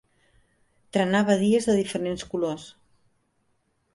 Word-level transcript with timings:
Trenar 0.97 1.21
badies 1.27 1.69
de 1.69 1.77
diferents 1.79 2.25
colors. 2.33 2.65